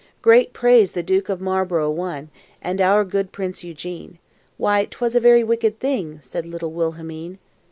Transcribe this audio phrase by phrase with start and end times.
[0.23, 4.17] "Great praise the Duke of Marlbro' won, And our good prince Eugene."
[4.57, 7.37] "Why 'twas a very wicked thing!" Said little Wilhelmine.